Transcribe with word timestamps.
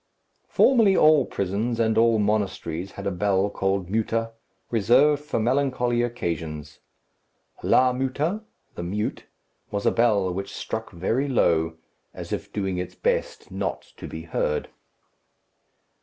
Formerly 0.47 0.97
all 0.97 1.25
prisons 1.27 1.79
and 1.79 1.95
all 1.95 2.17
monasteries 2.17 2.93
had 2.93 3.05
a 3.05 3.11
bell 3.11 3.51
called 3.51 3.87
Muta, 3.87 4.31
reserved 4.71 5.23
for 5.23 5.39
melancholy 5.39 6.01
occasions. 6.01 6.79
La 7.61 7.93
Muta 7.93 8.41
(the 8.73 8.81
mute) 8.81 9.25
was 9.69 9.85
a 9.85 9.91
bell 9.91 10.33
which 10.33 10.55
struck 10.55 10.89
very 10.91 11.27
low, 11.27 11.77
as 12.15 12.33
if 12.33 12.51
doing 12.51 12.79
its 12.79 12.95
best 12.95 13.51
not 13.51 13.93
to 13.97 14.07
be 14.07 14.23
heard. 14.23 14.69